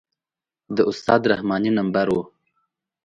[0.75, 2.17] د استاد رحماني نمبر و.